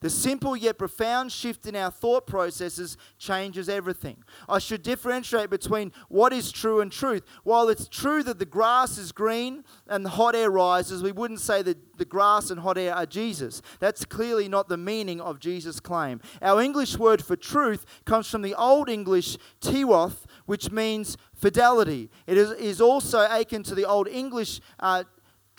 [0.00, 4.24] The simple yet profound shift in our thought processes changes everything.
[4.48, 7.22] I should differentiate between what is true and truth.
[7.44, 11.40] While it's true that the grass is green and the hot air rises, we wouldn't
[11.40, 13.60] say that the grass and hot air are Jesus.
[13.78, 16.22] That's clearly not the meaning of Jesus' claim.
[16.40, 22.10] Our English word for truth comes from the Old English tiwoth, which means fidelity.
[22.26, 25.04] It is, also akin to the Old English uh,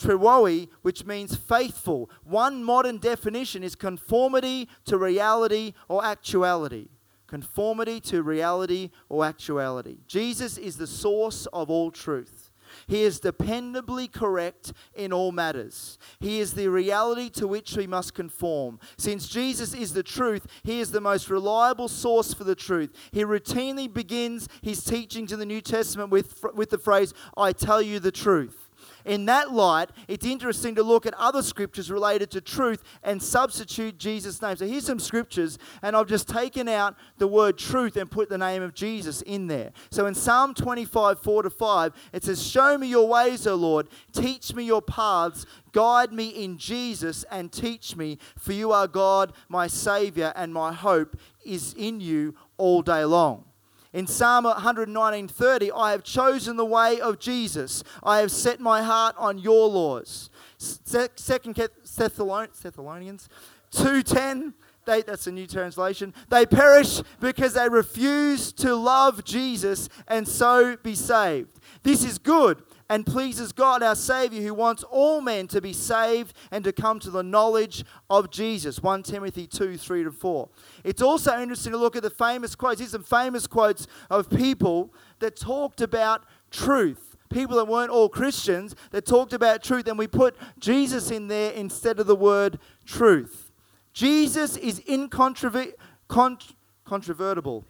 [0.02, 2.10] Trewoi, which means faithful.
[2.24, 6.90] One modern definition is conformity to reality or actuality.
[7.28, 10.00] Conformity to reality or actuality.
[10.08, 12.52] Jesus is the source of all truth.
[12.88, 15.98] He is dependably correct in all matters.
[16.20, 18.80] He is the reality to which we must conform.
[18.98, 22.92] Since Jesus is the truth, He is the most reliable source for the truth.
[23.12, 27.82] He routinely begins His teachings in the New Testament with, with the phrase, I tell
[27.82, 28.70] you the truth.
[29.06, 33.98] In that light, it's interesting to look at other scriptures related to truth and substitute
[33.98, 34.56] Jesus' name.
[34.56, 38.38] So here's some scriptures, and I've just taken out the word truth and put the
[38.38, 39.72] name of Jesus in there.
[39.90, 43.88] So in Psalm 25, 4 to 5, it says, Show me your ways, O Lord,
[44.14, 45.46] teach me your paths.
[45.72, 50.74] Guide me in Jesus and teach me, for you are God, my Savior, and my
[50.74, 53.46] hope is in you all day long.
[53.94, 57.84] In Psalm 119:30, I have chosen the way of Jesus.
[58.02, 60.30] I have set my heart on your laws.
[60.58, 63.28] Second Thessalonians
[63.72, 64.54] 2:10,
[64.86, 66.14] they, that's a new translation.
[66.30, 71.60] They perish because they refuse to love Jesus and so be saved.
[71.84, 76.36] This is good and pleases God our Savior, who wants all men to be saved
[76.52, 78.84] and to come to the knowledge of Jesus.
[78.84, 80.50] 1 Timothy 2 3 to 4.
[80.84, 82.82] It's also interesting to look at the famous quotes.
[82.82, 87.16] Here's some famous quotes of people that talked about truth.
[87.30, 91.54] People that weren't all Christians that talked about truth, and we put Jesus in there
[91.54, 93.52] instead of the word truth.
[93.94, 97.64] Jesus is incontrovertible.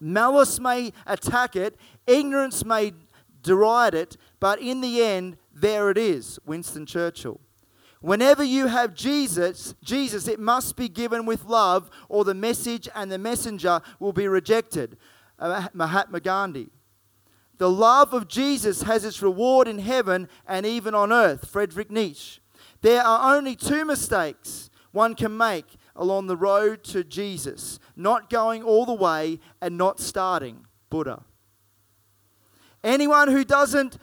[0.00, 2.92] Malice may attack it, ignorance may
[3.46, 6.38] deride it, but in the end, there it is.
[6.44, 7.40] Winston Churchill.
[8.00, 13.10] Whenever you have Jesus, Jesus, it must be given with love, or the message and
[13.10, 14.98] the messenger will be rejected.
[15.38, 16.68] Uh, Mahatma Gandhi.
[17.58, 21.48] The love of Jesus has its reward in heaven and even on earth.
[21.48, 22.40] Friedrich Nietzsche.
[22.82, 28.62] There are only two mistakes one can make along the road to Jesus not going
[28.62, 30.66] all the way and not starting.
[30.90, 31.24] Buddha.
[32.86, 33.98] Anyone who doesn't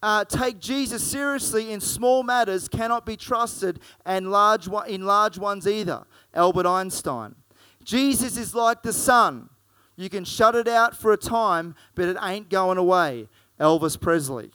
[0.00, 5.66] uh, take Jesus seriously in small matters cannot be trusted and large in large ones
[5.66, 6.04] either.
[6.32, 7.34] Albert Einstein.
[7.82, 9.50] Jesus is like the sun.
[9.96, 13.28] You can shut it out for a time, but it ain't going away.
[13.58, 14.52] Elvis Presley.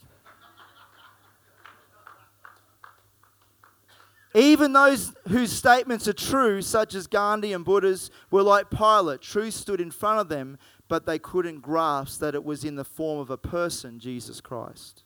[4.34, 9.20] Even those whose statements are true, such as Gandhi and Buddha's, were like Pilate.
[9.20, 10.58] Truth stood in front of them,
[10.88, 15.04] but they couldn't grasp that it was in the form of a person, Jesus Christ.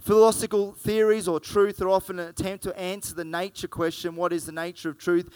[0.00, 4.46] Philosophical theories or truth are often an attempt to answer the nature question what is
[4.46, 5.30] the nature of truth?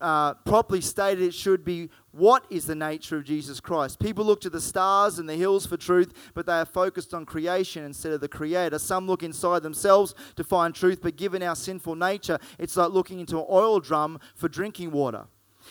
[0.00, 4.00] Uh, properly stated, it should be what is the nature of Jesus Christ?
[4.00, 7.24] People look to the stars and the hills for truth, but they are focused on
[7.24, 8.78] creation instead of the Creator.
[8.80, 13.20] Some look inside themselves to find truth, but given our sinful nature, it's like looking
[13.20, 15.26] into an oil drum for drinking water.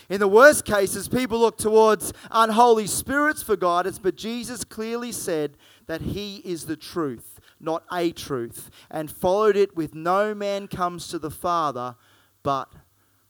[0.10, 5.58] In the worst cases, people look towards unholy spirits for guidance, but Jesus clearly said
[5.88, 11.08] that He is the truth, not a truth, and followed it with no man comes
[11.10, 11.96] to the Father
[12.44, 12.72] but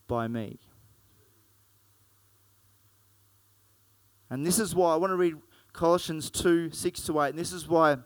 [0.08, 0.60] by me.
[4.30, 5.36] And this is why I want to read
[5.74, 7.30] Colossians 2 6 to 8.
[7.32, 7.98] And this is why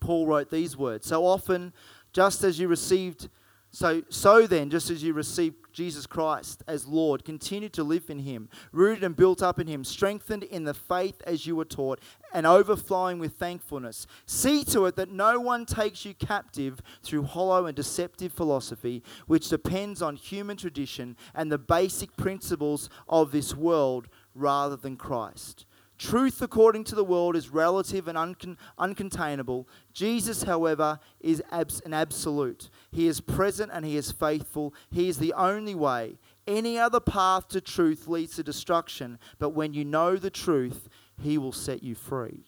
[0.00, 1.06] Paul wrote these words.
[1.06, 1.72] So often,
[2.12, 3.28] just as you received,
[3.70, 8.20] so, so then, just as you received Jesus Christ as Lord, continue to live in
[8.20, 12.00] Him, rooted and built up in Him, strengthened in the faith as you were taught,
[12.32, 14.06] and overflowing with thankfulness.
[14.24, 19.48] See to it that no one takes you captive through hollow and deceptive philosophy, which
[19.48, 25.66] depends on human tradition and the basic principles of this world rather than Christ.
[25.96, 29.66] Truth, according to the world, is relative and uncon- uncontainable.
[29.92, 32.68] Jesus, however, is abs- an absolute.
[32.90, 34.74] He is present and he is faithful.
[34.90, 36.18] He is the only way.
[36.46, 40.88] Any other path to truth leads to destruction, but when you know the truth,
[41.22, 42.44] he will set you free.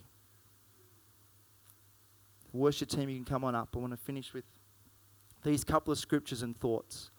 [2.53, 3.69] worship team, you can come on up.
[3.77, 4.45] I want to finish with
[5.45, 7.11] these couple of scriptures and thoughts.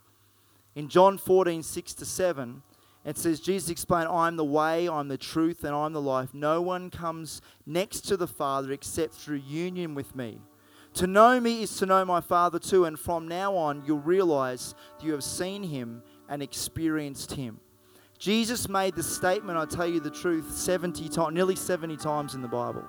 [0.76, 2.64] In John 14, 6 to 7,
[3.08, 6.34] it says, Jesus explained, I'm the way, I'm the truth, and I'm the life.
[6.34, 10.41] No one comes next to the Father except through union with me.
[10.95, 14.76] To know me is to know my Father too, and from now on you'll realize
[14.97, 17.62] that you have seen him and experienced him.
[18.20, 22.41] Jesus made the statement, I tell you the truth, 70 times, nearly 70 times in
[22.41, 22.84] the Bible.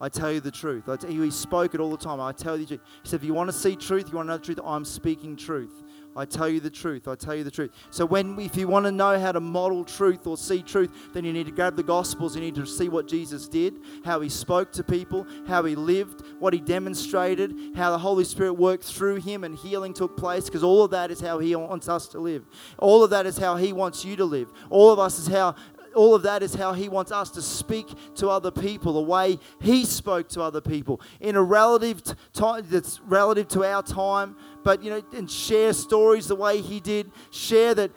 [0.00, 0.84] I tell you the truth.
[1.08, 2.20] You, he spoke it all the time.
[2.20, 2.66] I tell you.
[2.66, 4.84] He said, if you want to see truth, you want to know the truth, I'm
[4.84, 5.84] speaking truth.
[6.14, 7.08] I tell you the truth.
[7.08, 7.70] I tell you the truth.
[7.90, 11.24] So when if you want to know how to model truth or see truth, then
[11.24, 12.34] you need to grab the gospels.
[12.34, 16.22] You need to see what Jesus did, how he spoke to people, how he lived,
[16.38, 20.62] what he demonstrated, how the Holy Spirit worked through him and healing took place because
[20.62, 22.44] all of that is how he wants us to live.
[22.78, 24.52] All of that is how he wants you to live.
[24.70, 25.54] All of us is how
[25.94, 27.86] all of that is how he wants us to speak
[28.16, 33.00] to other people, the way he spoke to other people in a relative time that's
[33.00, 37.74] relative to our time, but you know, and share stories the way he did, share
[37.74, 37.90] that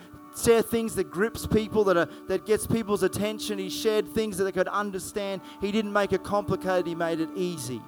[0.43, 3.57] share things that grips people that are that gets people's attention.
[3.57, 5.41] He shared things that they could understand.
[5.61, 7.81] He didn't make it complicated, he made it easy.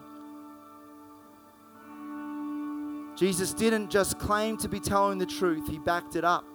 [3.18, 6.46] Jesus didn't just claim to be telling the truth, he backed it up.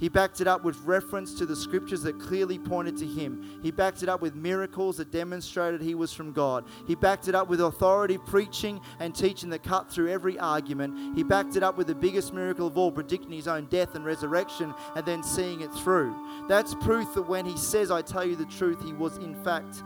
[0.00, 3.60] He backed it up with reference to the scriptures that clearly pointed to him.
[3.62, 6.64] He backed it up with miracles that demonstrated he was from God.
[6.86, 11.14] He backed it up with authority preaching and teaching that cut through every argument.
[11.14, 14.04] He backed it up with the biggest miracle of all, predicting his own death and
[14.04, 16.16] resurrection and then seeing it through.
[16.48, 19.82] That's proof that when he says, I tell you the truth, he was in fact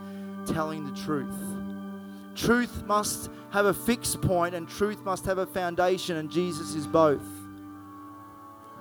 [0.46, 1.34] telling the truth.
[2.36, 6.86] Truth must have a fixed point and truth must have a foundation, and Jesus is
[6.86, 7.33] both.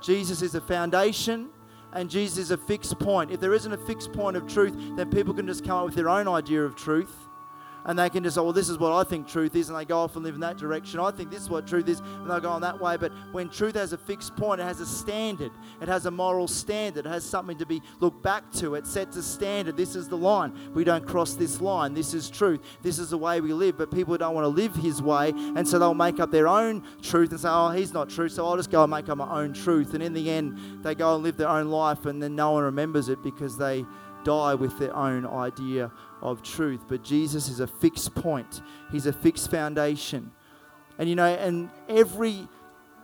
[0.04, 1.49] Jesus is a foundation
[1.93, 3.32] and Jesus is a fixed point.
[3.32, 5.95] If there isn't a fixed point of truth, then people can just come up with
[5.95, 7.16] their own idea of truth
[7.86, 9.86] and they can just say, well, this is what I think truth is, and they
[9.86, 10.99] go off and live in that direction.
[10.99, 12.97] I think this is what truth is, and they'll go on that way.
[12.97, 16.47] But when truth has a fixed point, it has a standard, it has a moral
[16.47, 19.77] standard, it has something to be looked back to, it sets a standard.
[19.77, 20.53] This is the line.
[20.73, 21.93] We don't cross this line.
[21.93, 22.61] This is truth.
[22.81, 23.77] This is the way we live.
[23.77, 26.84] But people don't want to live his way, and so they'll make up their own
[27.01, 29.41] truth and say, oh, he's not true, so I'll just go and make up my
[29.41, 29.93] own truth.
[29.93, 32.63] And in the end, they go and live their own life, and then no one
[32.63, 33.86] remembers it because they
[34.24, 36.82] die with their own idea of truth.
[36.88, 38.61] But Jesus is a fixed point,
[38.91, 40.32] He's a fixed foundation.
[40.99, 42.47] And you know, and every,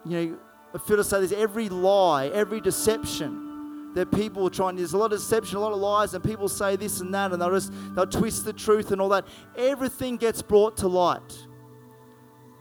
[0.05, 0.37] you know,
[0.75, 4.75] I feel to say this every lie, every deception that people are trying.
[4.75, 7.31] There's a lot of deception, a lot of lies, and people say this and that,
[7.31, 9.25] and they'll just they'll twist the truth and all that.
[9.57, 11.47] Everything gets brought to light.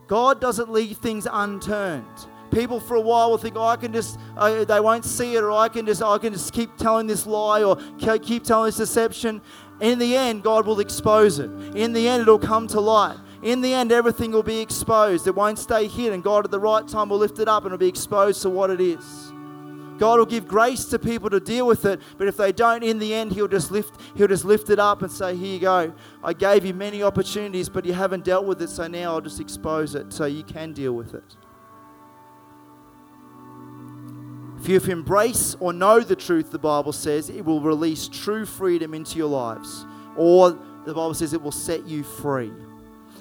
[0.07, 2.07] God doesn't leave things unturned.
[2.51, 5.43] People for a while will think, oh, I can just, uh, they won't see it,
[5.43, 8.77] or I can just, I can just keep telling this lie, or keep telling this
[8.77, 9.41] deception.
[9.81, 11.51] In the end, God will expose it.
[11.77, 13.17] In the end, it'll come to light.
[13.43, 15.27] In the end, everything will be exposed.
[15.27, 16.21] It won't stay hidden.
[16.21, 18.71] God, at the right time, will lift it up and it'll be exposed to what
[18.71, 19.33] it is.
[19.99, 22.99] God will give grace to people to deal with it, but if they don't, in
[22.99, 25.93] the end, He'll just lift, He'll just lift it up and say, Here you go.
[26.23, 29.41] I gave you many opportunities, but you haven't dealt with it, so now I'll just
[29.41, 31.37] expose it so you can deal with it.
[34.61, 38.93] If you embrace or know the truth, the Bible says, it will release true freedom
[38.93, 39.87] into your lives.
[40.17, 40.51] Or
[40.85, 42.53] the Bible says it will set you free.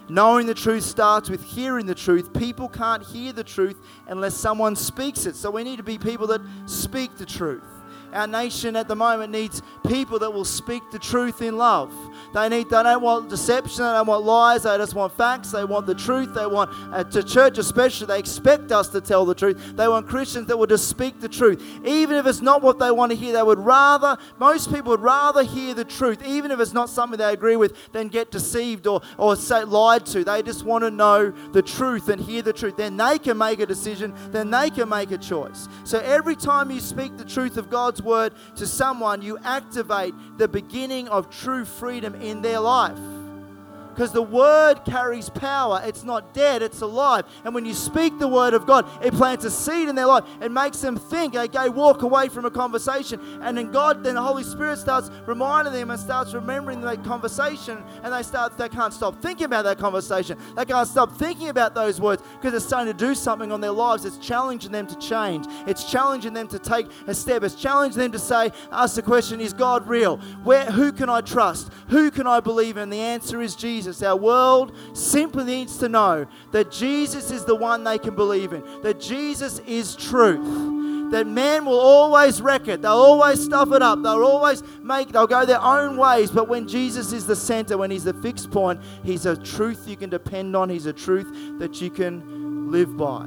[0.09, 2.33] Knowing the truth starts with hearing the truth.
[2.33, 3.77] People can't hear the truth
[4.07, 5.35] unless someone speaks it.
[5.35, 7.63] So we need to be people that speak the truth.
[8.13, 11.93] Our nation at the moment needs people that will speak the truth in love.
[12.33, 12.69] They need.
[12.69, 13.83] They don't want deception.
[13.83, 14.63] They don't want lies.
[14.63, 15.51] They just want facts.
[15.51, 16.33] They want the truth.
[16.33, 18.07] They want uh, to church especially.
[18.07, 19.75] They expect us to tell the truth.
[19.75, 22.91] They want Christians that will just speak the truth, even if it's not what they
[22.91, 23.33] want to hear.
[23.33, 24.17] They would rather.
[24.39, 27.91] Most people would rather hear the truth, even if it's not something they agree with,
[27.91, 30.23] than get deceived or or say lied to.
[30.23, 32.77] They just want to know the truth and hear the truth.
[32.77, 34.13] Then they can make a decision.
[34.31, 35.67] Then they can make a choice.
[35.83, 40.47] So every time you speak the truth of God's word to someone, you activate the
[40.47, 43.16] beginning of true freedom in their life.
[43.97, 45.81] Because the word carries power.
[45.83, 47.25] It's not dead, it's alive.
[47.43, 50.23] And when you speak the word of God, it plants a seed in their life.
[50.39, 51.33] It makes them think.
[51.33, 53.19] They go walk away from a conversation.
[53.41, 57.83] And then God, then the Holy Spirit starts reminding them and starts remembering that conversation.
[58.03, 60.37] And they start, they can't stop thinking about that conversation.
[60.55, 63.71] They can't stop thinking about those words because it's starting to do something on their
[63.71, 64.05] lives.
[64.05, 65.47] It's challenging them to change.
[65.65, 67.41] It's challenging them to take a step.
[67.41, 70.17] It's challenging them to say, ask the question, is God real?
[70.43, 71.71] Where who can I trust?
[71.87, 72.91] Who can I believe in?
[72.91, 73.86] The answer is Jesus.
[73.87, 74.03] Jesus.
[74.03, 78.63] Our world simply needs to know that Jesus is the one they can believe in,
[78.81, 81.11] that Jesus is truth.
[81.11, 82.81] That man will always wreck it.
[82.81, 84.03] They'll always stuff it up.
[84.03, 86.29] They'll always make, they'll go their own ways.
[86.31, 89.95] But when Jesus is the center, when he's the fixed point, he's a truth you
[89.95, 90.69] can depend on.
[90.69, 93.25] He's a truth that you can live by.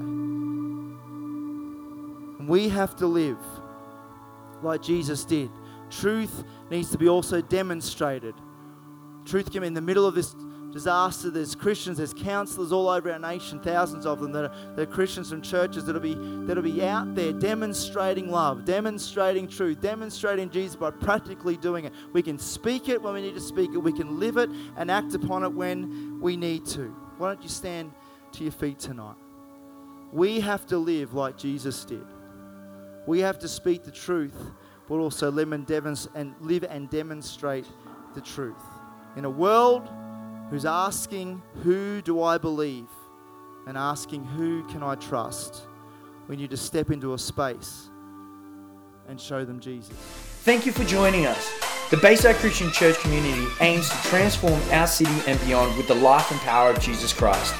[2.46, 3.38] We have to live
[4.62, 5.50] like Jesus did.
[5.90, 8.34] Truth needs to be also demonstrated.
[9.24, 10.34] Truth came in the middle of this
[10.72, 11.30] disaster.
[11.30, 14.92] There's Christians, there's counselors all over our nation, thousands of them that are, that are
[14.92, 16.14] Christians from churches that'll be
[16.46, 21.92] that'll be out there demonstrating love, demonstrating truth, demonstrating Jesus by practically doing it.
[22.12, 23.78] We can speak it when we need to speak it.
[23.78, 26.94] We can live it and act upon it when we need to.
[27.18, 27.92] Why don't you stand
[28.32, 29.16] to your feet tonight?
[30.12, 32.06] We have to live like Jesus did.
[33.06, 34.36] We have to speak the truth,
[34.88, 37.66] but also live and, live and demonstrate
[38.14, 38.62] the truth.
[39.16, 39.88] In a world
[40.50, 42.88] who's asking, Who do I believe?
[43.66, 45.68] and asking, Who can I trust?
[46.28, 47.88] We need to step into a space
[49.08, 49.94] and show them Jesus.
[50.42, 51.50] Thank you for joining us.
[51.90, 56.30] The Bayside Christian Church community aims to transform our city and beyond with the life
[56.30, 57.52] and power of Jesus Christ.